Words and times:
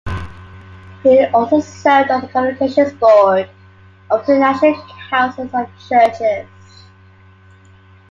He 1.03 1.25
also 1.25 1.59
served 1.59 2.09
on 2.09 2.21
the 2.21 2.27
Communications 2.27 2.93
Board 2.93 3.47
of 4.09 4.25
the 4.25 4.39
National 4.39 4.73
Council 5.11 5.47
of 5.53 5.69
Churches. 5.87 6.43